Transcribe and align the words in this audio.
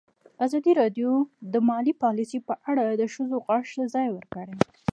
ازادي 0.45 0.71
راډیو 0.81 1.09
د 1.53 1.55
مالي 1.69 1.93
پالیسي 2.03 2.39
په 2.47 2.53
اړه 2.69 2.83
د 3.01 3.03
ښځو 3.13 3.35
غږ 3.47 3.65
ته 3.77 3.83
ځای 3.93 4.07
ورکړی. 4.11 4.49